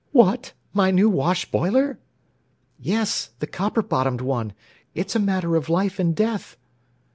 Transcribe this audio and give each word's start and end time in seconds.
"What! 0.13 0.53
My 0.73 0.89
new 0.89 1.11
wash 1.11 1.45
boiler?" 1.51 1.99
"Yes; 2.79 3.29
the 3.37 3.45
copper 3.45 3.83
bottomed 3.83 4.21
one. 4.21 4.53
It's 4.95 5.15
a 5.15 5.19
matter 5.19 5.55
of 5.55 5.69
life 5.69 5.99
and 5.99 6.15
death!" 6.15 6.57